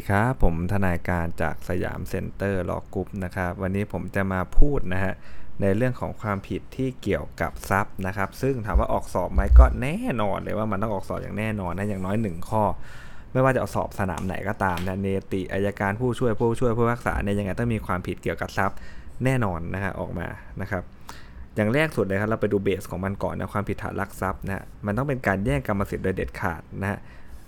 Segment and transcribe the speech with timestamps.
[0.00, 5.14] ดีครับ ผมทนายการจาก Siam Center Law Group นะครับ วันนี้ผมจะมาพูดนะฮะ
[5.60, 12.62] ในเรื่องของความผิดที่เกี่ยวกับทรัพย์นะครับ ซึ่งถามว่าออกสอบไหมก็แน่นอนเลยว่ามันต้องออกสอบอย่างแน่นอนนะอย่างน้อยหนึ่งข้อ
[13.32, 18.76] ไม่ว่าจะออกสอบสนามไหนก็ตามนะเนติอัยการผู้ช่วยผู้ช่วยผู้พิพากษาเนี่ยยังไงต้องมีความผิดเกี่ยวกับทรัพย์
[19.24, 20.28] แน่นอนนะฮะออกมา
[20.60, 20.82] นะครับ
[21.56, 26.98] อย่างแรกสุดเลยครับเราไปดู base ของมันก่อนนะความผิดฐานลักทรัพย์นะมันต้องเป็นการแย่งกรรมสิทธิ์โดยเด็ดขาดนะฮะ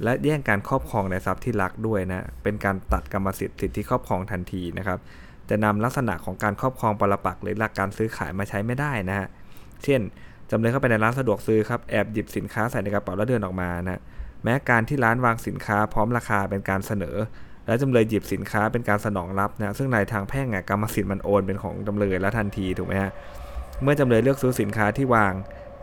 [0.02, 4.98] และแย่งการครอบครองในทรัพย์ที่ลักด้วยนะ เป็นการตัดกรรมสิทธิ์สิทธิครอบครองทันทีนะครับ
[5.50, 9.26] จะนำลักษณะของการครอบครองปรปักหรือหลักการซื้อขายมาใช้ไม่ได้นะฮะ
[9.84, 10.00] เช่น
[10.50, 14.00] จำเลยเข้าไปในร้านสะดวกซื้อครับ แอบหยิบสินค้าใส่ในกระเป๋าแล้วเดินออกมานะ
[14.44, 17.16] แม้การที่ร้านวางสินค้าพร้อมราคาเป็นการเสนอ
[17.66, 23.12] และจำเลยหยิบสินค้าเป็นการสนองรับนะ ซึ่งในทางแพ่งกรรมสิทธิ์มันโอนเป็นของจำเลยแล้วทันทีถูกไหมฮะ
[23.82, 25.32] เมื่อจำเลยเลือกซื้อสินค้าที่วาง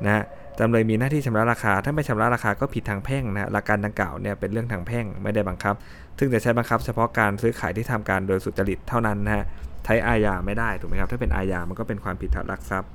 [0.06, 0.24] นะ
[0.60, 5.76] จำเลยมีหน้าที่ชำระราคา ถ้าไม่ชำระราคาก็ผิดทางแพ่งนะหลักการดังกล่าวเนี่ยเป็นเรื่องทางแพ่งไม่ได้บังคับ
[6.20, 9.44] ซึ่งจะใช้บังคับเฉพาะการซื้อขายที่ทำการโดยสุจริตเท่านั้นนะฮะ
[9.86, 12.90] ใช้อาญาไม่ได้ถูกไหมครับถ้าเป็นอาญามันก็เป็นความผิดฐานลักทรัพย์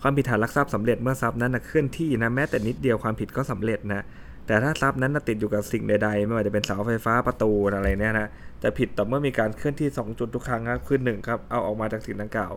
[0.00, 4.04] ความผิดฐานลักทรัพย์สำเร็จเมื่อทรัพย์นั้นนะเคลื่อนที่นะแม้แต่นิดเดียวความผิดก็สำเร็จนะ
[4.46, 8.28] แต่ถ้าทรัพย์นั้นติดอยู่กับสิ่งใดๆ ไม่ว่าจะเป็นเสาไฟฟ้าประตูอะไรเนี่ยนะ
[8.62, 12.52] จะผิดต่อเมื่อมีการเคลื่อนที่ 2 จุดทุกครั้งครับคือหนึ่งครับเอาออกมาจากสิ่งดังกล่าว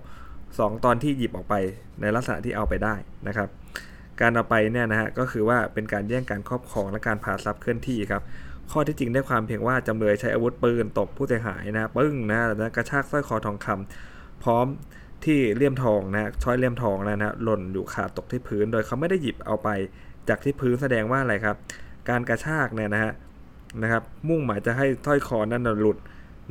[0.56, 1.56] 2 ตอนที่หยิบออกไป
[2.02, 2.96] ในลักษณะที่เอาไปได้
[3.28, 3.50] นะครับ
[4.22, 8.22] การเอาไปเนี่ยนะฮะก็คือว่าเป็นการแย่งการครอบครองและการพาทรัพย์เคลื่อนที่ครับ
[8.72, 14.66] ข้อที่จริงได้ความเพียงว่าจำเลยใช้อาวุธปืนตบผู้เสียหายนะปึ้งนะแล้วกระชากสร้อยคอทองคำพร้อม
[15.26, 19.70] ที่เลี่ยมทองนะช้อยเลี่ยมทองแล้วนะหล่นอยู่ขาดตกที่พื้น โดยเขาไม่ได้หยิบเอาไป
[20.30, 21.56] จากที่พื้นแสดงว่าอะไรครับ
[22.10, 23.14] การกระชากเนี่ยนะฮะ
[23.82, 25.98] นะครับ มุ่งหมายจะให้สร้อยคอนั้นหลุด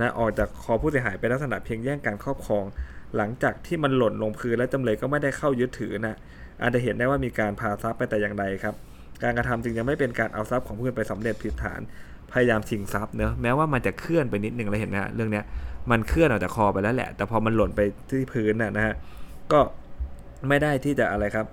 [0.00, 2.64] นะออกจากคอผู้เสียหายเป็นลักษณะเพียงแย่งการครอบครอง
[3.17, 6.17] หลังจากที่มันหล่นลงพื้นและจำเลยก็ไม่ได้เข้ายึดถือนะ
[6.62, 8.75] อาจจะเห็นได้ว่ามีการพาทรัพย์ไปแต่อย่างใดครับ
[9.23, 11.80] การกระทำจึงยังไม่เป็นการเอาทรัพย์ของผู้อื่นไปสำเร็จผิดฐาน
[12.33, 15.45] พยายามชิงทรัพย์เนอะแม้ว่ามันจะเคลื่อนไปนิดนึงเราเห็นนะเรื่องเนี้ย
[15.91, 17.80] มันเคลื่อนออกจากคอไปแล้วแหละ แต่พอมันหล่นไป
[18.11, 18.95] ที่พื้นน่ะนะฮะ
[19.52, 19.61] ก็
[20.48, 21.46] ไม่ได้ที่จะอะไรครับ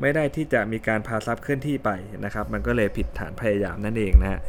[0.00, 1.90] ไม่ได้ที่จะมีการพาทรัพย์เคลื่อนที่ไป
[2.24, 4.40] นะครับ มันก็เลยผิดฐานพยายามนั่นเองนะฮะ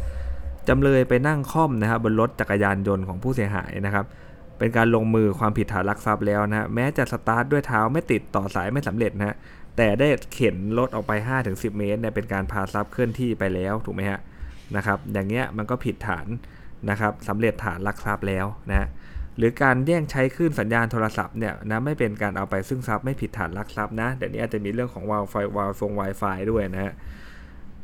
[0.68, 4.06] จำเลยไปนั่งค่อมนะครับบนรถจักรยานยนต์ของผู้เสียหายนะครับ
[4.62, 9.36] เป็นการลงมือความผิดฐานลักทรัพย์แล้วนะฮะแม้จะสตาร์ทด้วยเท้าไม่ติดต่อสายไม่สำเร็จนะ
[9.78, 11.12] แต่ได้เข็นรถออกไป
[11.46, 14.20] 5-10 เมตรเนี่ยเป็นการพาทรัพย์เคลื่อนที่ไปแล้วถูกไหมฮะ
[14.76, 16.28] นะครับ อย่างเงี้ยมันก็ผิดฐาน
[16.90, 18.88] นะครับสำเร็จฐานลักทรัพย์แล้วนะ
[19.38, 26.94] หรือการแย่งใช้คลื่นสัญญาณโทรศัพท์เนี่ยนะไม่เป็นการเอาไปซึ่งทรัพย์ไม่ผิดฐานลักทรัพย์นะเดี๋ยวนี้อาจจะมีเรื่องของวาลไฟวาลฟง Wi-Fi ด้วยนะฮะ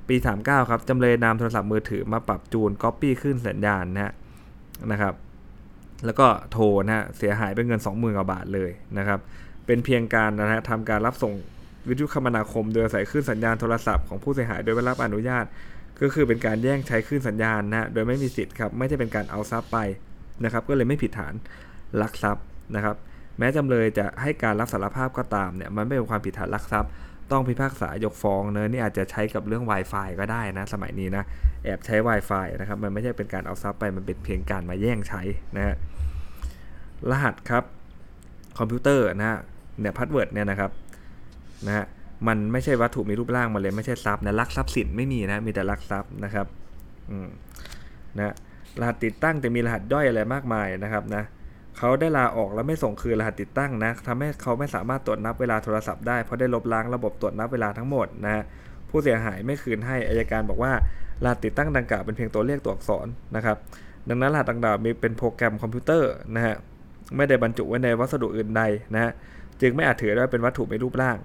[0.07, 4.13] ปี 39 ครับจำเลยนำโทรศัพท์มือถือมาปรับจูนก๊อปปี้คลื่นสัญญาณนะ
[4.91, 5.13] นะครับ
[6.05, 9.19] แล้วก็โทรนะฮะเสียหายเป็นเงิน 20,000กว่าบาทเลยนะครับ
[9.65, 11.33] เป็นเพียงการนะฮะทำการรับส่ง
[11.87, 15.45] วิทยุคมนาคมโดยใส่คลื่นสัญญาณโทรศัพท์ของผู้เสียหายโดยไม่รับอนุญาต
[16.01, 19.77] ก็คือเป็นการแย่งใช้คลื่นสัญญาณนะโดยไม่มีสิทธิ์ครับไม่ใช่เป็นการเอาทรัพย์ไป
[20.43, 21.33] นะครับก็เลยไม่ผิดฐาน
[22.01, 22.43] ลักทรัพย์
[22.75, 22.95] นะครับ
[23.37, 26.91] แม้จำเลยจะให้การรับสารภาพก็ตามเนี่ยมันไม่เป็นความผิดฐานลักทรัพย์
[27.31, 31.23] ต้องพิพากษายกฟ้องเนอะนี่อาจจะใช้กับเรื่อง Wi-Fi ก็ได้นะ สมัยนี้นะ
[31.63, 35.21] แอบใช้ Wi-Fi นะครับ มันไม่ใช่เป็นการเอาทรัพย์ไป มันเป็นเพียงการมาแย่งใช้
[35.57, 35.75] นะฮะ
[37.09, 37.63] รหัสครับ
[38.57, 39.39] คอมพิวเตอร์นะฮะ
[39.79, 40.71] เนี่ย password เนี่ยนะครับ
[41.67, 41.85] นะฮะ
[42.27, 46.47] มันไม่ใช่วัตถุมีรูปร่างมาเลยไม่ใช่ทรัพย์นะลักทรัพย์สินไม่มีนะมีแต่ลักทรัพย์นะครับ
[47.11, 47.27] อืม
[48.17, 48.33] นะ
[48.79, 51.23] รหัสติดตั้งจะมีรหัสย่อยอะไรมากมายนะครับนะ
[51.77, 58.43] เขาได้ลาออกแล้วไม่ส่งคืนรหัสติดตั้งนะทำให้เขาไม่สามารถตรวจนับเวลาโทรศัพท์ได้เพราะได้ลบล้างระบบตรวจนับเวลาทั้งหมดนะ
[58.89, 60.71] ผู้เสียหายไม่คืนให้อัยการบอกว่า
[61.23, 63.57] รหัสติดตั้งดังกล่าวเป็นเพียงตัวเลขตัวอักษรนะครับ
[64.09, 66.55] ดังนั้นรหัสดังกล่าวมีเป็นโปรแกรมคอมพิวเตอร์นะฮะ
[67.15, 68.61] ไม่ได้บรรจุไว้ในวัสดุอื่นใด
[68.93, 69.11] นะฮะ
[69.61, 71.17] จึงไม่อาจถือได้เป็นวัตถุมีรูปร่าง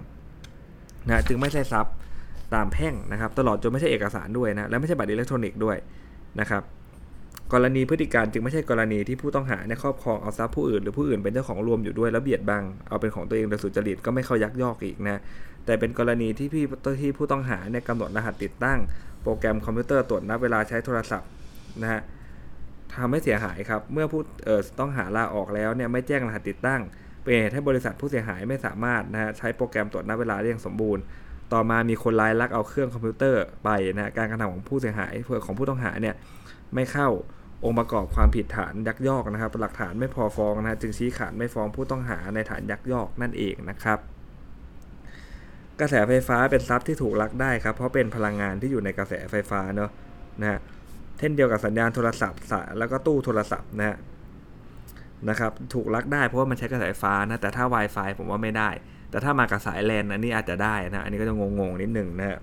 [1.07, 1.93] นะจึงไม่ใช่ทรัพย์
[2.53, 5.77] ตามแพ่งนะครับ ตลอดจนไม่ใช่เอกสารด้วยนะและไม่ใช่บัตรอิเล็กทรอนิกส์ด้วย
[6.39, 6.61] นะครับ
[7.51, 15.21] กรณีพฤติการณ์จึงไม่ใช่กรณีที่ผู้ต้องหาในครอบครองเอาทรัพย์ผู้อื่นหรือผู้อื่นเป็นเจ้าของรวมอยู่ด้วยแล้วเบียดบังเอาเป็นของตัวเองโดยทุจริตก็ไม่เข้ายักยอกอีกนะ
[15.65, 16.65] แต่เป็นกรณีที่พี่
[17.01, 18.79] ที่ผู้ต้องหาในกำหนดรหัสติดตั้ง
[19.23, 21.29] โปรแกรมคอมพิวเตอร์ตรวจนับเวลาใช้โทรศัพท์
[21.81, 22.01] นะฮะ
[22.95, 26.81] ทำให้เสียหายครับเมื่อผู้เอ่อต้องหาลาออกแล้วเนี่ยไม่แจ้งรหัสติดตั้ง
[27.21, 31.03] เป็นเหตุให้บริษัทผู้เสียหายไม่สามารถนะฮะใช้โปรแกรมตรวจนับเวลาได้อย่างสมบูรณ์
[31.53, 36.15] ต่อมามีคนร้ายลักเอาเครื่องคอมพิวเตอร์ไปนะการกระทำของผู้เสียหายเพื่อของผู้ต้องหาเนี่ย
[36.75, 37.09] ไม่เข้า
[37.65, 43.99] องค์ประกอบความผิดฐานยักยอกนะครับ หลักฐานไม่พอฟ้องนะจึงชี้ขาดไม่ฟ้องผู้ต้องหาในฐานยักยอกนั่นเองนะครับ
[45.79, 49.89] กระแสไฟฟ้าเป็นทรัพย์ที่ถูกลักได้ครับ เพราะเป็นพลังงานที่อยู่ในกระแสไฟฟ้าเนาะ
[50.41, 50.59] นะฮะ
[51.19, 53.97] เช่นเดียวกับสัญญาณโทรศัพท์สายแล้วก็ตู้โทรศัพท์นะฮะ
[55.29, 58.69] นะครับถูกลักได้เพราะว่ามันใช้กระแสไฟฟ้านะแต่ถ้า Wi-Fi ผมว่าไม่ได้
[59.09, 62.39] แต่ถ้ามากับสายแลนอันนี้อาจจะได้นะอันนี้ก็จะงงๆนิดหนึ่งนะฮะ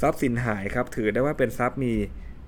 [0.00, 1.92] ทรัพย์สินหายครับถือได้ว่าเป็นทรัพย์มี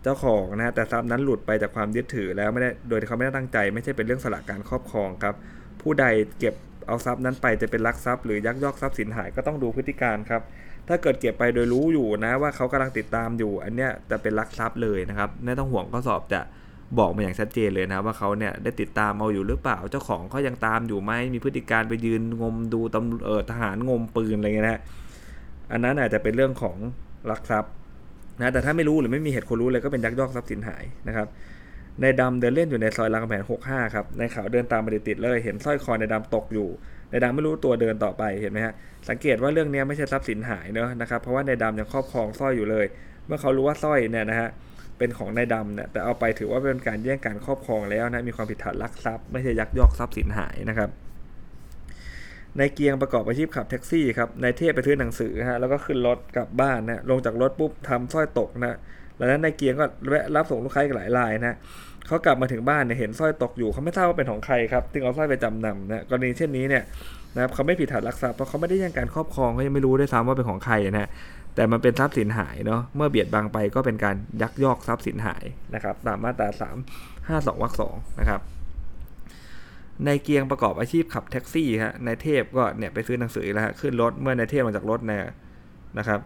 [0.02, 5.34] เจ้าของนะฮะแต่ทรัพย์นั้นหลุดไปจากความยึดถือแล้วไม่ได้โดยที่เขาไม่ได้ตั้งใจ ไม่ใช่เป็นเรื่องสละการครอบครองครับ
[5.82, 6.06] ผู้ใด
[6.38, 6.54] เก็บ
[6.86, 10.42] เอาทรัพย์นั้นไปจะเป็นลักทรัพย์หรือยักยอกทรัพย์สินหายก็ต้องดูพฤติการครับ
[10.88, 16.40] ถ้าเกิดเก็บไปโดยรู้อยู่นะว่าเขากำลังติดตามอยู่ อันเนี้ยจะเป็นลักทรัพย์เลยนะครับไม่ต้องห่วงข้อสอบจะ
[16.98, 24.80] บอกมาอย่างชัดเจนเลยนะว่าเขาเนี่ยได้ติดตามเอาอยู่หรือเปล่าเจ้าของเขายังตามอยู่ไหมมีพฤติการไปยืนงมดูตำเออทหารงมปืนอะไรเงี้ยนะ
[25.72, 26.76] อันนั้นอาจจะเป็นเรื่องของ
[27.30, 27.72] ลักทรัพย์
[28.40, 31.26] นะแต่ถ้าไม่รู้หรือไม่มีเหตุคนรู้เลยก็เป็นยักยอกทรัพย์สินหายนะครับ
[32.02, 36.68] ในดำเดินเล่นอยู่ในซอยรามคำแหง65 ครับในข่าวเดินตามมาติดๆเลยเห็นสร้อยคอในดำตกอยู่
[37.10, 38.74] ในดำไม่รู้ตัวเดินต่อไปเห็นไหมฮะ
[39.08, 42.86] สังเกตว่าเรื่องนี้ไม่ใช่ทรัพย์สินหายเนอะนะครับเพราะว่าในดำยังครอบครองสร้อยอยู่เลย
[43.26, 44.48] เมื่อเขารู้ว่าสร้อยเนี่ยนะฮะ
[44.98, 50.90] เป็นของนายดำเนี่ยแต่เอาไปถือว่าเป็นการแย่งการครอบครองแล้วนะมีความผิดฐานลักทรัพย์ไม่ใช่ยักยอกทรัพย์สินหายนะครับ
[52.58, 58.76] นายเกียงประกอบอาชีพขับแท็กซี่ครับนายเทพไปซื้อหนังสือฮะแล้วก็ขึ้นรถกลับบ้านนะลงจากรถปุ๊บทำสร้อยตกนะ
[59.16, 61.56] แล้วนั้นนายเกียงก็แวะรับส่งลูกค้าอีกหลายรายนะ
[62.06, 66.82] เขากลับมาถึงบ้านเนี่ยเห็นสร้อยตกอยู่เขาไม่ทราบว่าเป็นของใครครับจึงเอาสร้อยไปจำนำนะกรณีเช่นนี้เนี่ย
[67.34, 71.08] นะครับเขาไม่ผิดฐานลักทรัพย์เพราะเขาไม่ได้ย่งการครอบครองเขายังไม่รู้ด้วยซ้ำว่าเป็นของใครนะ
[71.54, 75.44] แต่มันเป็นทรัพย์สินหายเนาะเมื่อเบียดบังไปก็เป็นการยักยอกทรัพย์สินหาย
[75.74, 78.40] นะครับตามมาตรา3 5 2วรรคสองนะครับ
[80.06, 85.24] ในเกียงประกอบอาชีพขับแท็กซี่ฮะในเทพก็เนี่ยไปซื้อหนังสือแล้วฮะขึ้นรถเมื่อในเทพลงจากรถเนี่ย
[85.98, 86.20] นะครับ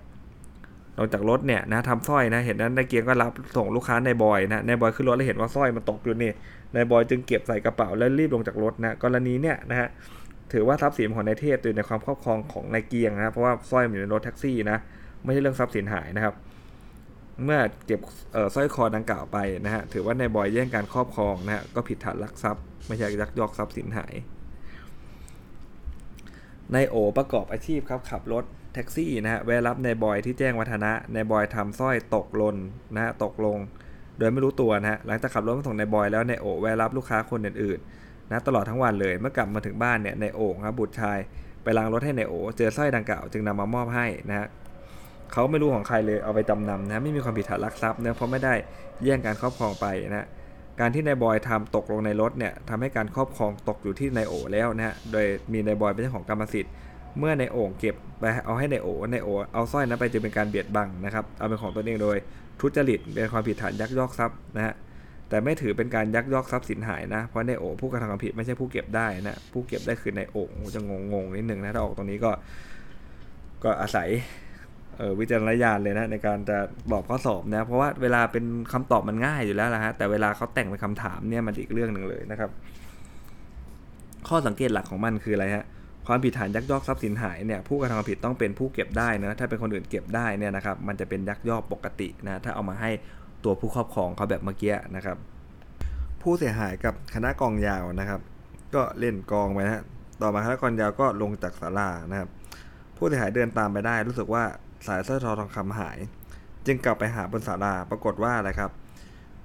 [0.99, 6.33] ลงจากรถเนี่ยนะทำสร้อยนะเห็นนั้นในเกียงก็รับส่งลูกค้าในบอยนะในบอยขึ้นรถแล้วเห็นว่าสร้อยมันตกอยู่นี่
[6.75, 9.89] ในบอยจึงเก็บใส่กระเป๋าแล้วรีบลงจากรถนะกรณีเนี่ยนะฮะ
[10.53, 14.79] ถือว่าทรัพย์สินของนายเทพอยู่ในความครอบครองของนายเกียงนะเพราะว่าสร้อยมันอยู่ในรถแท็กซี่นะ
[15.25, 16.35] ไม่ใช่เรื่องทรัพย์สินหายนะครับ
[17.45, 18.01] เมื่อเก็บ
[18.55, 24.14] สร้อยคอดังกล่าวไปนะฮะถือว่าในบอยแย่งการครอบครองนะฮะก็ผิดฐานลักทรัพย์ ไม่ใช่ยักยอกทรัพย์สินหาย
[26.75, 28.44] นายโอประกอบอาชีพครับขับรถ
[28.75, 32.56] แท็กซี่นะฮะแวะรับนายบอยที่แจ้งวัฒนะนายบอยทำสร้อยตกหล่น
[32.94, 33.58] นะฮะตกลง
[34.19, 41.19] โดยไม่รู้ตัวนะฮะหลังจากขับรถมาส่งนายบอยแล้วนายโอแวะรับลูกค้าคนอื่นๆนะตลอดทั้งวันเลยเมื่อกลับมาถึงบ้านเนี่ยนายโอครับบุตรชาย
[41.62, 44.49] ไปล้างรถให้นายโอ เจอสร้อยดังกล่าวจึงนำมามอบให้นะฮะ
[45.32, 48.55] เขาไม่รู้ของใครเลยเอาไปจำนำนะไม่มีความผิดฐานลักทรัพย์เนะเพราะไม่ได้
[49.05, 50.26] แย่งการครอบครองไปนะ
[50.81, 56.73] การที่นายบอยทำตกลงในรถเนี่ยทำให้การครอบครองตกอยู่ที่นายโอแล้วนะฮะ โดยมีนายบอยเป็นเจ้าของกรรมสิทธิ์
[57.19, 62.17] เมื่อในโอ่งเก็บไปเอาให้ในโอในโอเอาสร้อยนั้นไปจึงเป็นการเบียดบังนะครับ เอาเป็นของตนเองโดย
[62.61, 64.75] ทุจริตเป็นความผิดฐานยักยอกทรัพย์นะฮะ
[65.29, 72.31] แต่ไม่ถือเป็นการยักยอกทรัพย์สินหายนะ เพราะในโอผู้กระทำความผิดไม่ใช่ผู้เก็บได้นะ ผู้เก็บได้คือในโอ่งจะงงงนิดนึงนะ ถ้าออกตรงนี้ก็
[73.65, 74.09] ก็อาศัย
[75.21, 76.59] วิจารณญาณเลยนะในการจะ
[76.93, 82.51] บอกข้อสอบนะ เพราะว่าเวลาเป็นคำตอบมันง่ายอยู่แล้วนะฮะแต่เวลาเขาแต่งเป็นคำถามเนี่ยมันอีกเรื่องหนึ่งเลยนะครับ
[84.29, 85.65] ข้อสังเกตหลักของมันคืออะไรฮะ
[86.07, 92.91] ความผิดฐานยักยอกทรัพย์สินหายเนี่ยผู้กระทำความผิดต้องเป็นผู้เก็บได้นะถ้าเป็นคนอื่นเก็บได้เนี่ยนะครับ มันจะเป็นยักยอกปกตินะถ้าเอามาให้
[93.45, 95.17] ตัวผู้ครอบครองเขาแบบเมื่อกี้นะครับ
[96.23, 98.21] ผู้เสียหายกับคณะกองยาวนะครับ
[98.75, 99.85] ก็เล่นกองไปนะ
[100.23, 102.29] ต่อมาคณะกองยาวก็ลงจากศาลานะครับ
[102.97, 104.45] ผู้เสียหายเดินตามไปได้รู้สึกว่า
[104.87, 105.99] สายสร้อยทอทองคำหาย
[106.67, 108.70] จึงกลับไปหาบนศาลาปรากฏว่าอะไรครับ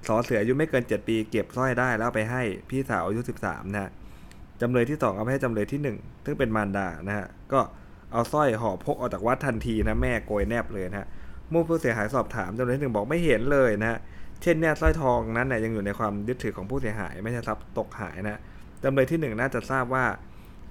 [0.06, 3.90] สอเสืออายุไม่เกิน 7 ปีเก็บสร้อยได้แล้วไปให้พี่สาวอายุ 13นะ
[4.60, 7.60] จำเลยที่ 2 เอาไปให้จำเลยที่ 1 ซึ่งเป็นมารดานะฮะก็
[8.12, 11.08] เอาสร้อยห่อพกออกจากวัดทันทีนะแม่โกยแนบเลยนะฮะ
[11.52, 13.98] มื่ผู้เสียหายสอบถามจำเลยที่หนึ่งบอกไม่เห็นเลยนะฮะ
[14.42, 18.40] เช่นเนี่ยสร้อยทองนั้นเนี่ยยังอยู่ในความยึดถือของผู้เสียหาย ไม่ใช่ทรัพย์ตกหายนะ
[18.84, 20.04] จำเลยที่ 1 น่าจะทราบว่า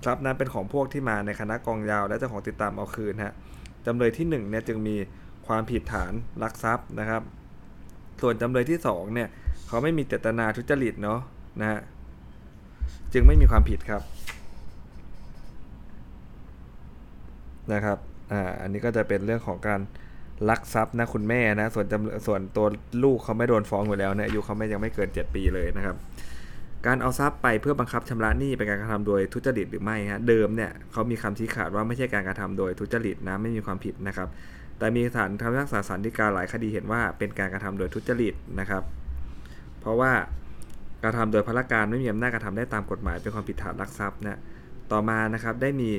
[0.05, 3.33] ทรัพย์นั้นเป็นของพวกที่มาในคณะกองยาว และเจ้าของติดตามเอาคืนฮะ
[3.88, 4.96] จำเลยที่1เนี่ยจึงมี
[5.48, 6.13] ความผิดฐาน
[6.44, 7.22] ลักทรัพย์นะครับ
[8.22, 9.29] ส่วนจำเลยที่2เนี่ย
[9.67, 11.20] เขาไม่มีเจตนาทุจริตเนาะ
[11.60, 11.79] นะฮะ
[13.13, 14.01] จึงไม่มีความผิดครับ
[17.74, 17.98] นะครับ
[18.32, 19.82] อ่าอันนี้ก็จะเป็นเรื่องของการ
[20.50, 22.67] ลักทรัพย์นะคุณแม่นะส่วนจำส่วนตัว
[23.03, 25.96] ลูกเขาไม่โดนฟ้องอยู่แล้วนะอายุเขาไม่ยังไม่เกิน 7 ปีเลยนะครับ
[26.86, 34.27] การเอาทรัพย์ไปเพื่อบังคับชำระหนี้เป็นการกระทำโดยทุจริตหรือไม่ฮะเดิมเนี่ยเขามีคำชี้ขาดว่าไม่ใช่การกระทำโดยทุจริตนะไม่มีความผิดนะครับ
[34.77, 38.84] แต่มีศาลคำพิพากษาศาลฎีกาหลายคดีเห็นว่าเป็นการกระทำโดยทุจริตนะครับ
[39.79, 40.12] เพราะว่า
[41.03, 44.39] การทำโดยพละการไม่มีอำนาจกระทำได้ตามกฎหมายเป็นความผิดฐานลักทรัพย์นะ
[44.91, 45.89] ต่อมานะครับได้มี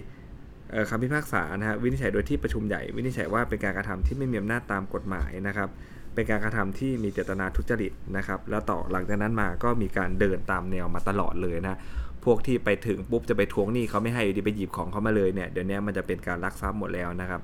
[0.90, 5.68] คำพิพากษานะฮะวินิจฉัยโดยที่ประชุมใหญ่วินิจฉัยว่าเป็นการกระทำที่ไม่มีอำนาจตามกฎหมายนะครับ
[6.14, 11.78] เป็นการกระทำที่มีเจตนาทุจริตนะครับ แล้วต่อหลังจากนั้นมาก็มีการเดินตามแนวมาตลอดเลยนะ
[12.24, 17.40] พวกที่ไปถึงปุ๊บจะไปทวงหนี้เขาไม่ให้อยู่ดีไปหยิบของเขามาเลยเนี่ยเดี๋ยวนี้มันจะเป็นการลักทรัพย์หมดแล้วนะครับ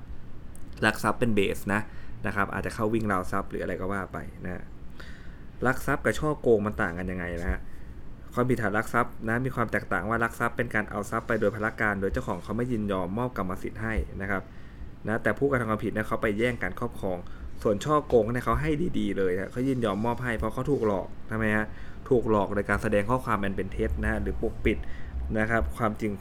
[0.85, 1.81] ลักทรัพย์เป็นเบสนะ
[2.27, 4.63] นะครับอาจจะเข้าวิ่งราวทรัพย์หรืออะไรก็ว่าไปนะ
[5.65, 7.59] ลักทรัพย์กับช่อโกงมันต่างกันยังไงนะฮะ
[8.33, 14.43] ความผิดฐานลักทรัพย์นะมีความแตกต่างว่าลักทรัพย์เป็นการเอาทรัพย์ไปโดยพละการ โดยเจ้าของเขาไม่ยินยอมมอบกรรมสิทธิ์ให้นะครับ
[15.07, 17.17] นะแต่ผู้กระทำความผิดเนี่ยเขาไปแย่งการครอบครอง
[17.63, 21.65] ส่วนช่อโกงเนี่ยเขาให้ดีๆเลยนะเขายินยอมมอบให้เพราะเขาถูกหลอกทำไมฮะ
[22.09, 24.77] ถูกหลอกในการแสดงข้อความมันเป็นเท็จนะหรือปกปิด
[25.39, 26.11] นะครับ ความจริง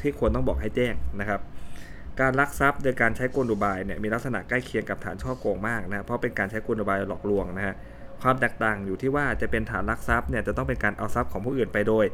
[0.00, 1.40] ที่ควรต้องบอกให้แจ้งนะครับ
[2.20, 7.74] การลักทรัพย์โดยการใช้กลอุบายเนี่ยมีลักษณะใกล้เคียงกับฐานช่อโกงมากนะเพราะเป็นการใช้กลอุบายหลอกลวงนะฮะ
[8.22, 12.04] ความแตกต่างอยู่ที่ว่าจะเป็นฐานลักทรัพย์เนี่ยจะต้องเป็นการเอาทรัพย์ของผู้อื่นไปโดย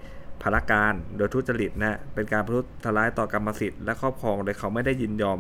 [0.43, 2.51] พลการโดยทุจริตนะเป็นการพุ
[2.85, 5.39] ทร้ายต่อกรรมสิทธิ์และครอบครองโดยเขาไม่ได้ยินยอม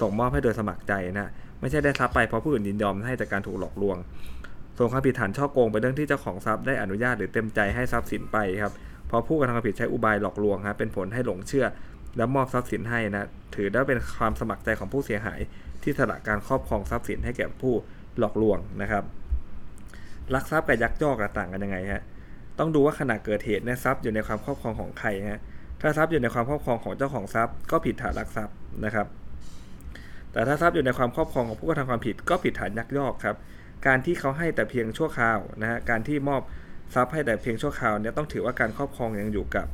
[0.00, 3.96] ส่งมอบให้โดยสมัครใจนะ ไม่ใช่ได้ทรัพย์ไปเพราะผู้อื่นยินยอมให้จากการถูกหลอกลวง
[4.76, 8.72] ส่วนความผิดฐานช่อโกงเป็นเรื่องที่เจ้าของทรัพย์ได้อนุญาตหรือเต็มใจให้ทรัพย์สินไปครับ
[9.06, 11.66] เพอผู้กระทำความผิดใช้อุบายหลอกลวงครับเป็นผลให้หลงเชื่อ
[12.16, 15.40] แล้วมอบทรัพย์สินให้นะถือได้เป็นความสมัครใจของผู้เสียหาย
[15.82, 17.74] ที่สละการครอบครองทรัพย์สินให้แก่ผู้
[18.18, 19.04] หลอกลวงนะครับ
[20.34, 22.02] ลักทรัพย์กับยักยอกต่างกันยังไงฮะ
[22.58, 25.40] ต้องดูว่าขณะเกิดเหตุเนี่ยทรัพย์อยู่ในความครอบครองของใครฮะ
[25.80, 29.06] ถ้าทรัพย์อยู่ในความครอบครองของเจ้าของทรัพย์ก็ผิดฐานลักทรัพย์นะครับ
[30.36, 33.36] แต่ถ้าทรัพย์อยู่ในความครอบครองของผู้กระทำความผิดก็ผิดฐานยักยอกครับ
[33.86, 36.40] การที่เขาให้แต่เพียงชั่วคราวนะฮะการที่มอบ
[36.94, 39.66] ทรัพย์ให้แต่เพียงชั่วคราวเนี่ยต้องถือว่าการครอบครองยังอยู่กับ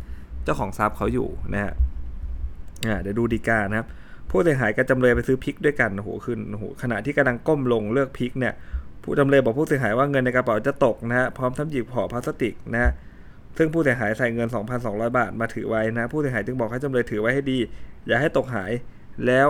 [0.45, 1.73] เจ้าของทรัพย์เขาอยู่นะฮะ
[3.03, 3.87] เดี๋ยวดูดีกานะครับ
[4.31, 8.55] ผู้เสียหายกับจำเลยไปซื้อพริกด้วยกันโอ้โหขึ้นโอ้โหขณะที่กำลังก้มลงเลือกพริกเนี่ย
[9.03, 12.91] ผู้จำเลยบอกผู้เสียหายว่าเงินในกระเป๋าจะตกนะฮะพร้อมทั้งหยิบห่อพลาสติกนะฮะ
[13.57, 14.49] ซึ่งผู้เสียหายใส่เงิน
[14.83, 17.59] 2,200 บาทมาถือไว้นะ ผู้เสียหายจึงบอกให้จำเลยถือไว้ให้ดี
[18.07, 18.73] อย่าให้ตกหาย
[19.27, 19.49] แล้ว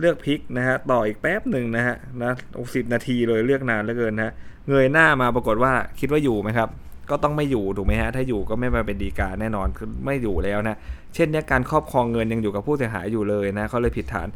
[0.00, 2.32] เลือกพลิกนะฮะต่ออีกแป๊บหนึ่งนะฮะนะ
[2.74, 4.32] สิบนาทีเลยเลือกนานเหลือเกินนะ
[4.68, 6.68] เงยหน้ามาปรากฏว่าคิดว่าอยู่ไหมครับ
[7.10, 10.76] ก็ต้องไม่อยู่ถูกไหมฮะถ้าอยู่ก็ไม่มาเป็นดีกาแน่นอนคือไม่อยู่แล้วนะ
[11.14, 14.28] เช่นนี้การครอบครองเงินยังอยู่กับผู้เสียหายอยู่เลยนะเขาเลยผิดฐาน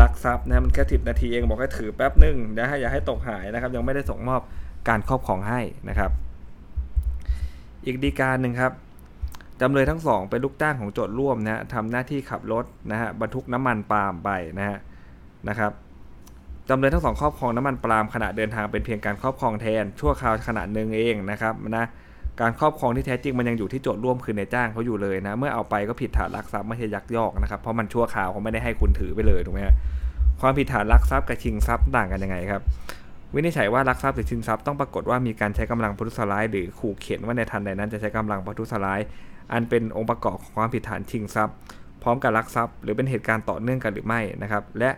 [0.00, 4.40] ลักทรัพย์นะมันแค่สิบนาทีเองบอกให้ถือแป๊บหนึ่งนะฮะอย่าให้ตกหายนะครับ ยังไม่ได้ส่งมอบ
[4.88, 6.10] การครอบครองให้นะครับ
[7.86, 8.72] อีกดีการหนึ่งครับ
[9.60, 14.78] จำเลยทั้งสองเป็นลูกจ้างของโจทย์ร่วมนะทำหน้าที่ขับรถนะฮะบรรทุกน้ำมันปาล์มไปนะฮะ
[15.48, 15.72] นะครับ
[16.68, 21.86] จำเลยทั้งสองครอบครองน้ำมันปาล์มขณะเดินทางเป็นเพียงการครอบครองแทนชั่วคราวขนาดหนึ่งเองนะครับนะ
[22.40, 29.74] การครอบครองที่แท้จริงมันยังอยู่ที่โจทย์ร่วมคือในจ้างเขาอยู่เลยนะเมื่อเอาไปก็ผิดฐานลักทรัพย์ไม่ใช่ยักยอกนะครับเพราะมันชั่วคราวเขาไม่ได้ให้คุณถือไปเลยถูกไหมฮะ
[30.40, 32.62] ความผิดฐานลักทรัพย์กับชิงทรัพย์ต่างกันยังไงครับ
[33.34, 39.00] วินิจฉัยว่าลักทรัพย์หรือชิงทรัพย์ต้องปรากฏว่ามีการใช้กำลังประทุษร้ายหรือขู่เข็นว่าในทันใดนั้นจะใช้กำลังประทุษร้าย
[39.52, 41.54] อันเป็นองค์ประกอบของความผิดฐานชิงทรัพย์
[42.02, 44.90] พร้อมกับลักทรัพย์ หรือเป็นเหตุการณ์ต่อเนื่องกันหรือไม่นะครับและ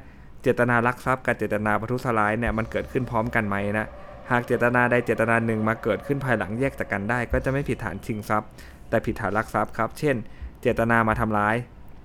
[0.46, 3.86] เจตนาลักทรัพย์กับเจตนาประทุษร้ายเนี่ยมันเกิดขึ้นพร้อมกันไหมนะ
[4.30, 8.48] หากเจตนาใดเจตนาหนึ่งมาเกิดขึ้นภายหลังแยกจากกันได้ ก็จะไม่ผิดฐานชิงทรัพย์
[8.88, 10.16] แต่ผิดฐานลักทรัพย์ครับ เช่น
[10.62, 11.56] เจตนามาทำร้าย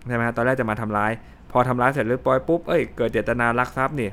[0.08, 1.12] ใช่ไหมตอนแรกจะมาทำร้าย
[1.52, 4.10] พอทำร้ายเสร็จเรียบร้อยปุ๊บเอ้ยเกิดเจตนาลักทรัพย์นี่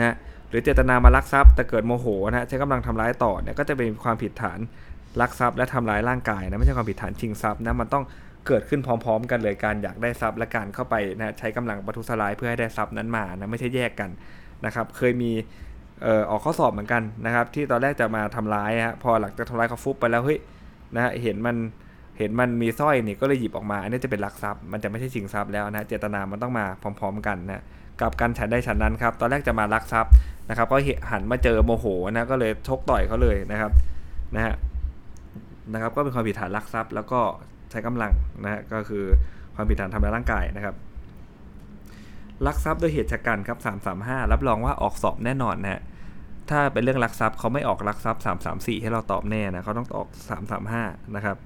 [0.00, 0.14] นะ
[0.48, 4.58] หรือเจตนามาลักทรัพย์แต่เกิดโมโหนะใช้กำลังทำร้ายต่อเนี่ยก็จะเป็นความผิดฐาน
[5.20, 8.04] ลักทรัพย์และทำร้ายร่างกายนะไม่ใช่ความผิดฐานชิงทรัพย์นะมันต้อง
[8.46, 14.10] เกิดขึ้นพร้อม ๆ กันเลยการอยากได้ทรัพย์และการเข้าไปนะใช้กำลังประทุษร้ายเพื่อให้ได้ทรัพย์นั้นมานะไม่ใช่แยกกัน
[14.64, 15.32] นะครับ เคยมี
[16.04, 20.38] ออออกข้อสอบเหมือนกันนะครับ ที่ตอนแรกจะมาทำร้ายฮะพอหลังจากทำร้ายเขาฟุบไปแล้วเฮ้ย
[20.94, 21.56] นะฮะเห็นมัน
[22.18, 27.62] เห็นมันมีสร้อยนี่ก็เลยหยิบออกมา อันนี้จะเป็นลักทรัพย์มันจะไม่ใช่ชิงทรัพย์แล้วนะเจตนามันต้องมาพร้อม ๆ กันนะ
[28.00, 30.12] กับการฉันได้ฉันนั้นครับ ตอนแรกจะมาลักทรัพย์
[30.48, 30.76] นะครับก็
[31.10, 33.72] หันมาเจอโมโหนะก็เลยชกต่อยเขาเลยนะครับ
[34.34, 34.54] นะฮะ
[35.72, 37.20] นะครับ ก็เป็นความผิดฐานลักทรัพย์ แล้วก็
[37.70, 38.12] ใช้กำลัง
[38.44, 39.04] นะฮะก็คือ
[39.54, 40.74] ความผิดฐานทำร้ายร่างกายนะครับ
[42.46, 43.58] ลักทรัพย์โดยเหตุชะกันครับ
[43.94, 45.80] 335 รับรองว่าออกสอบแน่นอนนะฮะ
[46.50, 48.22] ถ้าเป็นเรื่องลักทรัพย์เขาไม่ออกลักทรัพย์
[48.52, 50.08] 334 ให้เราตอบแน่นะเขาต้องออก
[50.62, 51.36] 335 นะครับ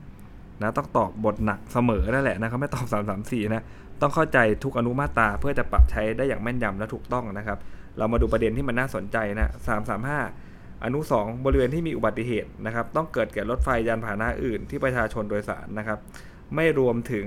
[0.61, 2.87] นะต้องตอบบทหนักเสมอนั่นแหละนะเขาไม่ตอบ
[3.19, 3.65] 334 นะ
[4.01, 7.59] ต้องเข้าใจทุกอนุมาตราเพื่อจะปรับใช้ได้อย่างแม่นยำและถูกต้องนะครับ
[7.99, 9.53] เรามาดูประเด็นที่มันน่าสนใจนะ
[10.11, 10.52] 335
[10.85, 15.99] อนุ 2 บริเวณที่มีอุบัติเหตุนะครับ ต้องเกิดแก่รถไฟยานพาหนะอื่น ที่ประชาชนโดยสารนะครับ
[16.55, 17.27] ไม่รวมถึง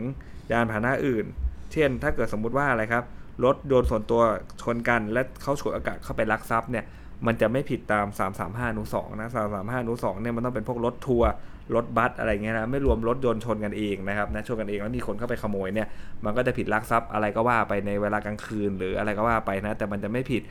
[0.51, 1.25] ยานพาหนะอื่น
[1.73, 3.03] เช่น ถ้าเกิดสมมุติว่าอะไรครับ
[3.45, 4.21] รถโดนส่วนตัว
[4.61, 6.85] ชนกัน และเขาฉวยโอกาสเข้าไปลักทรัพย์เนี่ย
[7.25, 8.05] มันจะไม่ผิดตาม
[8.37, 11.31] 335อนุ2นะ335อนุ2เนี่ยมันต้องเป็นพวกรถทัวร์
[11.75, 15.87] รถบัสอะไรเงี้ยนะไม่รวมรถยนต์ชนกันเองนะครับนะชนกันเองแล้วมีคนเข้าไปขโมยเนี่ย
[16.25, 20.41] มันก็จะผิดลักทรัพย์อะไรก็ว่าไปในเวลากลางคืน หรืออะไรก็ว่าไปนะแต่มันจะไม่ผิด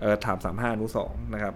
[0.00, 1.54] เอ่อถามสามห้านุสองนะครับ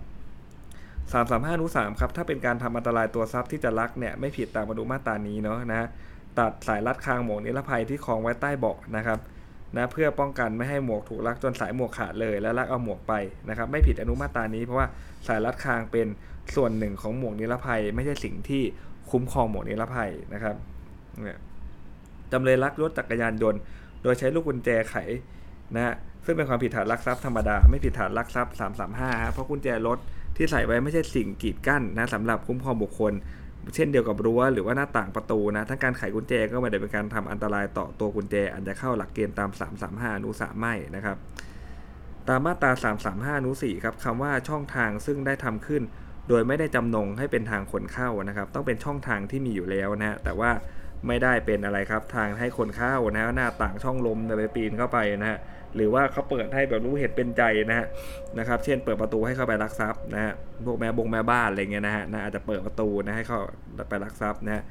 [1.12, 5.86] สามสามห้านุสามครับ ถ้าเป็นการทำอันตรายตัวทรัพย์ที่จะลักเนี่ยไม่ผิดตามมาดูมาตรานี้เนาะนะ
[6.38, 9.18] ตัดสายรัดคางหมวกนิรภัยที่คล้องไว้ใต้เบาะนะครับ
[9.76, 13.12] นะเพื่อป้องกันไม่ให้หมวกถูกลักจนสายหมวกขาดเลยแล้วลักเอาหมวกไป
[13.48, 14.86] นะครับไม่ผิดอนุมาตรานี้เพราะว่า
[15.26, 16.06] สายรัดคางเป็น
[16.54, 18.62] ส่วนหนึ่งของหมวกนิรภัย ไม่ใช่สิ่งที่
[19.10, 20.56] คุ้มครองหมวกนิรภัยนะครับ
[21.22, 21.38] เนี่ย
[22.32, 23.60] จำเลยลักรถจักรยานยนต์
[24.02, 24.96] โดยใช้ลูกกุญแจไข
[25.74, 25.94] นะ
[26.24, 28.54] ซึ่งเป็นความผิดฐานลักทรัพย์ธรรมดา ไม่ผิดฐานลักทรัพย์
[28.94, 29.98] 335เพราะกุญแจรถ
[30.36, 33.12] ที่ใส่ไว้ไม่ใช่สิ่งกีดกั้นนะสำหรับคุ้มครองบุคคล
[33.74, 39.50] เช่นเดียวกับรั้วหรือว่าหน้าต่างประตูนะทั้งการไขกุญแจก็ไม่ได้เป็นการทำอันตรายต่อตัวกุญแจอันจะเข้าหลักเกณฑ์ตาม
[39.82, 41.16] 335อนุสาไม่นะครับ
[42.28, 42.72] ตามมาตรา
[43.04, 45.82] 335อนุ4ครับคำว่าช่องทางซึ่งได้ทำขึ้น
[46.28, 50.50] โดยไม่ได้จำนงให้เป็นทางคนเข้านะครับ ต้องเป็นช่องทางที่มีอยู่แล้วนะฮะแต่ว่า
[51.06, 55.38] ไม่ได้เป็นอะไรครับทางให้คนเข้านะฮะหน้าต่างช่องลมไปปีนเข้าไปนะฮะ
[55.76, 57.86] หรือว่าเขาเปิดให้แบบรู้เหตุเป็นใจนะฮะ
[58.38, 60.32] นะครับ เช่นเปิดประตูให้เข้าไปลักทรัพย์นะฮะ
[60.64, 63.38] พวกแม่บงแม่บ้านอะไรเงี้ยนะฮะนะอาจจะเปิดประตูนะให้เข้า
[63.88, 64.62] ไปลักทรัพย์นะฮะ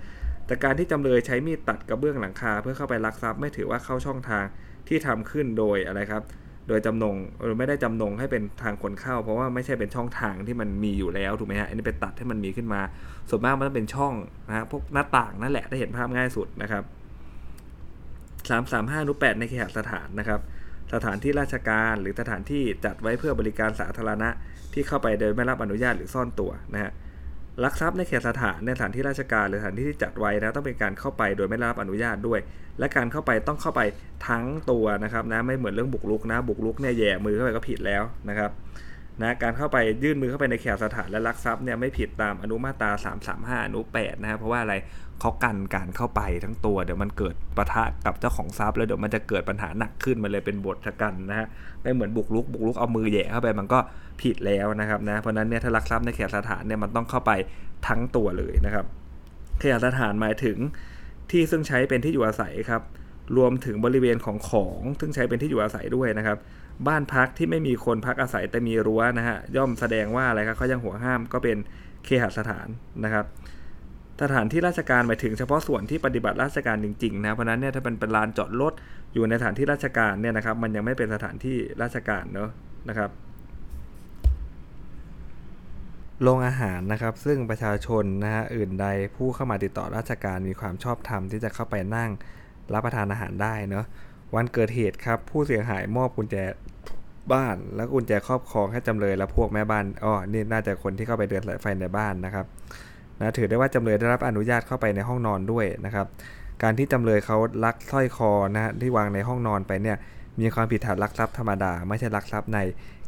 [0.47, 4.45] แต่การที่จำเลยใช้มีดตัดกระเบื้องหลังคา เพื่อเข้าไปลักทรัพย์ไม่ถือว่าเข้าช่องทาง
[4.87, 6.23] ที่ทำขึ้นโดยอะไรครับ
[6.67, 12.81] โดยจำนงหรือไม่ได้จำนงให้เป็นทางคนเข้า เพราะว่าไม่ใช่เป็นช่องทางที่มันมีอยู่แล้วถูกไหมฮะอันนี้เป็นตัดให้มันมีขึ้นมา
[13.29, 14.13] ส่วนมากมันเป็นช่อง
[14.47, 16.83] นะฮะพวกหน้าต่างนั่นแหละได้เห็นภาพง่ายสุดนะครับ
[18.49, 20.39] สามสามห้านุแปดในเคหสถานนะครับ
[20.93, 24.29] สถานที่ราชการหรือสถานที่จัดไว้เพื่อบริการสาธารณะ
[24.73, 26.91] ที่เข้าไปโดยไม่รับอนุญาตหรือซ่อนตัวนะฮะ
[27.63, 32.39] ลักทรัพย์ในเขตสถานในสถานที่ราชการหรือสถานที่ที่จัดไว้นะต้องเป็นการเข้าไปโดยไม่รับอนุญาตด้วย
[32.79, 33.81] และการเข้าไปต้องเข้าไป
[34.27, 38.51] ทั้งตัวนะครับนะไม่เหมือนเรื่องบุกรุกนะบุกรุกเนี่ยแย่มือเข้าไปก็ผิดแล้วนะครับ
[39.21, 42.91] นะการเข้าไปยื่นมือเข้าไปในเขตสถานและลักทรัพย์เนี่ยไม่ผิดตามอนุมาตรา
[43.29, 44.75] 335 อนุ 8 นะครับเพราะว่าอะไร
[45.19, 51.47] เขากันการเข้าไปทั้งตัว เดี๋ยวมันเกิดปะทะกับเจ้าของทรัพย์แล้วเดี๋ยวมันจะเกิดปัญหาหนักขึ้นมันเลยเป็นบทกันนะฮะ
[51.81, 53.79] ไม่เหมือนบุกรุกบุกรุกเอามือแย่เข้าไปมันก็
[54.21, 57.31] ผิดแล้วนะครับนะเพราะนั้นเนี่ยถ้าลักทรัพย์ในเขตสถานเนี่ยมันต้องเข้าไป
[57.87, 58.85] ทั้งตัวเลยนะครับ
[59.59, 60.57] เขตสถานหมายถึง
[61.31, 62.81] ที่ซึ่งใช้เป็นที่อยู่อาศัยครับ
[63.37, 66.37] รวมถึงบริเวณของของซึ่งใช้เป็นที่อยู่อาศัยด้วยนะครับ
[66.87, 71.57] บ้านพักที่ไม่มีคนพักอาศัยแต่มีรั้วนะฮะย่อมแสดงว่าอะไรครับเขายังหัวห้ามก็เป็น
[72.05, 72.67] เคหสถาน
[73.03, 73.25] นะครับ
[74.21, 78.73] สถานที่ราชการหมายถึงเฉพาะส่วนที่ปฏิบัติราชการจริงๆนะเพราะนั้นเนี่ยถ้าเป็นเป็นลานจอดรถ
[79.13, 82.49] อยู่ในสถานที่ราชการเนี่ยนะครับ มันยังไม่เป็นสถานที่ราชการเนาะ
[82.89, 83.09] นะครับ
[86.21, 92.09] โรงอาหารนะครับซึ่งประชาชนนะฮะอื่นใดผู้เข้ามาติดต่อราชการมีความชอบธรรมที่จะเข้าไปนั่ง
[92.73, 93.85] รับประทานอาหารได้เนาะ
[94.35, 96.35] วันเกิดเหตุครับ ผู้เสียหายมอบกุญแจ
[97.33, 102.45] บ้าน และกุญแจครอบครองให้จำเลยและพวกแม่บ้านอ๋อนี่น่าจะคนที่เข้าไปเดินสายไฟในบ้านนะครับ
[103.19, 106.07] นะถือได้ว่าจำเลยได้รับอนุญาตเข้าไปในห้องนอนด้วยนะครับ
[106.63, 109.97] การที่จำเลยเขาลักสร้อยคอนะที่วางในห้องนอนไปเนี่ย
[110.39, 112.59] มีความผิดฐานลักทรัพย์ธรรมดา ไม่ใช่ลักทรัพย์ใน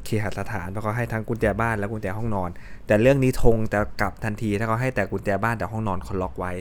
[0.06, 2.50] เคหสถานเพราะเขาให้ทั้งกุญแจบ้านและกุญแจห้องนอน
[2.88, 6.52] แต่เรื่องนี้ทงจะกลับทันทีถ้าเขาให้แต่กุญแจบ้านแต่ห้องนอนเขาล็อกไว้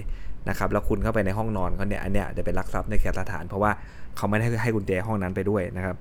[0.48, 3.70] นะครับแล้วคุณเข้าไปในห้องนอนเขาเนี่ยอันเนี้ยจะเป็นลักทรัพย์ในเคหสถาน เพราะว่า
[4.16, 5.96] เขาไม่ได้ให้กุญแจห้องนั้นไปด้วยนะครับ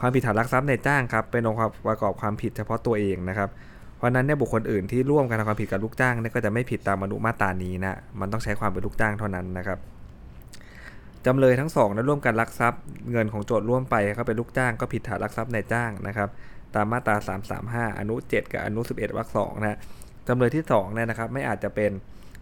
[0.00, 3.48] ความผิดฐานลักทรัพย์ในจ้างครับเป็นองค์ประกอบความผิดเฉพาะตัวเองนะครับ
[3.96, 9.78] เพราะนั้นเนี่ยบุคคลอื่นที่ร่วมกันทำความผิดกับลูกจ้างเนี่ยก็จะไม่ผิดตามอนุมาตรานี้นะมันต้องใช้ความเป็นลูกจ้างเท่านั้นนะครับ
[11.26, 16.28] จำเลยทั้งสองนั้นร่วมกันลักทรัพย์ เงินของโจทย์ร่วมไปเขาเป็นลูกจ้างก็ผิดฐานลักทรัพย์ในจ้างนะครับ
[16.74, 17.16] ตามมาตรา
[17.58, 19.78] 335 อนุ 7 กับอนุ 11วรรคสองนะ
[20.28, 21.90] จำเลยที่2เนี่ยนะครับไม่อาจจะเป็น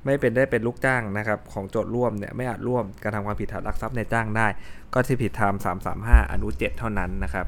[0.05, 4.47] ไม่เป็นได้เป็นลูกจ้างนะครับของโจทย์ร่วมเนี่ยไม่อาจร่วมกระทำความผิดฐานลักทรัพย์ในจ้างได้
[4.95, 5.55] ก็ที่ผิดตาม
[5.93, 7.47] 335 อนุ 7 เท่านั้นนะครับ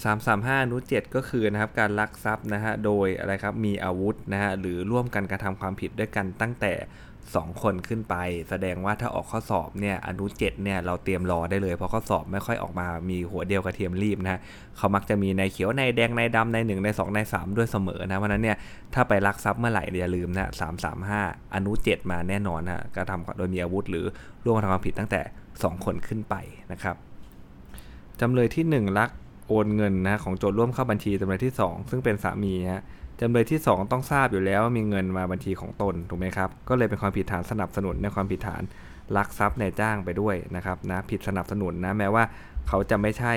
[0.00, 6.72] 335อนุ7ก็คือนะครับการลักทรัพย์นะฮะโดยอะไรครับมีอาวุธนะฮะหรือร่วมกันกระทำความผิดด้วยกันตั้งแต่
[7.30, 8.14] 2 คนขึ้นไป
[8.50, 14.40] แสดงว่าถ้าออกข้อสอบเนี่ยอนุ7เนี่ยเราเตรียมรอได้เลยเพราะข้อสอบไม่ค่อยออกมามีหัวเดียวกระเทียมรีบนะ
[14.76, 18.56] เขามักจะมีในเขียวในแดงในดำใน1ใน2ใน3 ด้วยเสมอนะเพราะนั้นเนี่ย
[18.94, 20.48] ถ้าไปลักทรัพย์เมื่อไหร่อย่าลืมนะ
[21.00, 24.06] 335อนุ7มาแน่นอนนะกระทำโดยมีอาวุธหรือ
[24.44, 25.20] ร่วมกระทำความผิดตั้งแต่
[25.52, 26.34] 2 คนขึ้นไป
[26.72, 26.96] นะครับ
[28.20, 29.10] จำเลยที่ 1 ลัก
[29.48, 32.84] โอนเงินนะของโจทย์ร่วมเข้าบัญชีจำเลยที่ 2 ซึ่งเป็นสามีฮะ
[33.22, 38.62] จำเลยที่ 2 ต้องทราบอยู่แล้วว่ามีเงินมาบัญชีของตนถูกไหมครับ ก็เลยเป็นความผิดฐานสนับสนุนในความผิดฐาน
[39.16, 42.24] ลักทรัพย์ในจ้างไปด้วยนะครับนะผิดสนับสนุนนะแม้ว่า
[42.68, 43.32] เขาจะไม่ใช่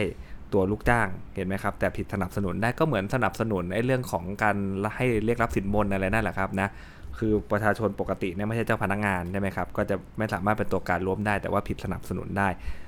[0.54, 4.58] ตัวลูกจ้างเห็นไหมครับ แต่ผิดสนับสนุนได้ก็เหมือนสนับสนุนไอ้เรื่องของการ
[4.96, 6.68] ให้เรียกรับสินบนอะไรนั่นแหละครับนะ
[7.18, 12.48] คือประชาชนปกติเนี่ยไม่ใช่เจ้าพนักงานใช่ไหมครับก็จะไม่สามารถเป็นตัวการร่วมได้ แต่ว่าผิดสนับสนุนได้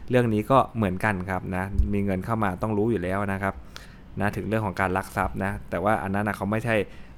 [0.10, 3.54] เรื่องนี้ก็เหมือนกันครับนะมีเงินเข้ามาต้องรู้อยู่แล้วนะครับ
[4.20, 6.76] นะถึงเรื่องของการลักทรัพย์นะแต่ว่าอันนั้นนะเขาไม่ใช่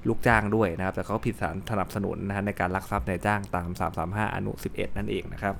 [0.08, 3.68] ลูกจ้างด้วยนะครับ แต่เขาผิดสารสนับสนุนนะฮะในการลักทรัพย์ในจ้างตาม
[4.22, 5.54] 335 อนุ 11 นั่นเองนะครับ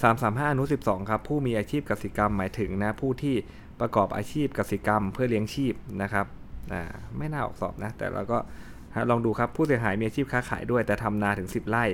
[0.00, 3.36] 335 อนุ 12 ครับ ผู้มีอาชีพกสิกรรมหมายถึงนะผู้ที่
[3.80, 6.26] ประกอบอาชีพกสิกรรมเพื่อเลี้ยงชีพนะครับ
[6.72, 6.82] อ่า
[7.18, 8.38] ไม่น่าออกสอบนะแต่เราก็
[9.10, 11.84] ลองดูครับผู้เสียหายมีอาชีพค้าขายด้วยแต่ทำนาถึง 10 ไร่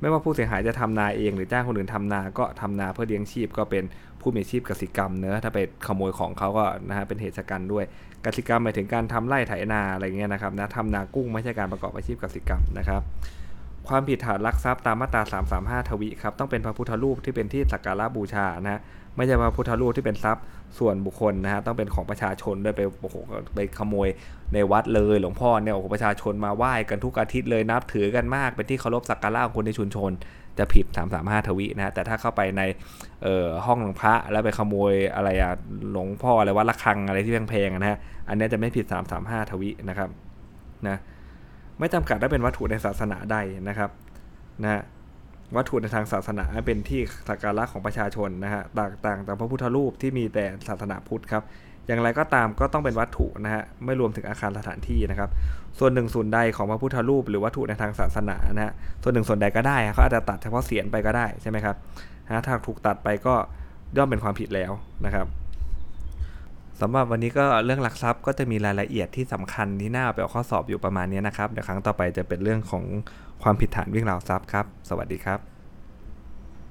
[0.00, 3.84] ไม่ว่าผู้เสียหายจะทำนาเองหรือจ้างคนอื่นทำนาก็ทำนาเพื่อเลี้ยงชีพก็เป็น
[4.20, 7.84] ผู้มีอาชีพกสิกรรมเนื้อถ้าไปขโมยของเขาก็นะฮะเป็นเหตุการณ์ด้วย
[8.24, 13.02] กสิกรรมหมายถึงการทำไร่ไถนาอะไรเงี้ยนะครับนะทำนากุ้งไม่ใช่การประกอบอาชีพกสิกรรมนะครับ
[13.88, 15.22] ความผิดฐานลักทรัพย์ตามมาตรา
[15.82, 18.80] 335 ทวีครับต้องเป็นพระพุทธรูปที่เป็นที่สักการะบูชานะ
[19.16, 20.44] ไม่ใช่พระพุทธรูปที่เป็นทรัพย์
[20.78, 23.16] ส่วนบุคคลนะฮะต้องเป็นของประชาชนด้วยไปโอ้โห
[23.54, 24.08] ไปขโมย
[24.54, 30.10] ในวัดเลยหลวงพ่อเนี่ยโอ้โหประชาชนมาไหว้กันทุกอาทิตย์เลยนับถือกันมาก เป็นที่เคารพสักการะของคนในชุมชน
[30.58, 32.62] จะผิด 335 ทวินะฮะแต่ถ้าเข้าไปใน
[33.66, 35.52] ห้องหลวงพระแล้วไปขโมยอะไรอะ
[35.92, 37.98] หลวงพ่ออะไรวัดระฆังอะไรที่แพงๆนะฮะ
[38.28, 38.86] อันนี้จะไม่ผิด
[39.18, 40.08] 335 ทวินะครับ
[40.88, 40.96] นะ
[41.78, 43.36] ไม่จำกัดได้เป็นวัตถุในศาสนาใด
[43.68, 43.90] นะครับ
[44.62, 44.82] นะ
[45.56, 51.42] วัตถุในทางศาสนาเป็นที่สักการะของประชาชนนะฮะต่างต่างจากพระพุทธรูปที่มีแต่ศาสนาพุทธครับ
[51.86, 55.30] อย่างไรก็ตามก็ต้องเป็นวัตถุนะฮะไม่รวมถึงอาคารสถานที่นะครับ
[55.78, 61.76] ส่วนหนึ่งส่วนใดของพระพุทธรูปหรือวัตถุในทางศาสนานะฮะส่วนหนึ่งส่วนใดก็ได้เขาอาจจะตัดเฉพาะเสียนไปก็ได้ใช่ไหมครับ
[62.26, 63.34] นะถ้าถูกตัดไปก็
[63.96, 64.72] ย่อมเป็นความผิดแล้ว
[65.04, 65.26] นะครับ
[66.80, 72.84] สำหรับวันนี้ก็เรื่องหลักทรัพย์ก็จะมีรายละเอียดที่สำคัญที่น่าเอาไปเอาข้อสอบอยู่ประมาณนี้นะครับเดี๋ยวครั้งต่อไปจะเป็นเรื่องของ
[73.42, 75.51] ความผิดฐานวิ่งราวทรัพย์ครับ สวัสดีครับ